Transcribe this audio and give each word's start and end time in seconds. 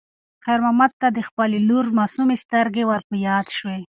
خیر 0.43 0.59
محمد 0.63 0.91
ته 1.01 1.07
د 1.11 1.19
خپلې 1.27 1.57
لور 1.69 1.85
معصومې 1.97 2.37
سترګې 2.43 2.83
ور 2.89 3.01
په 3.09 3.15
یاد 3.27 3.47
شوې. 3.57 3.79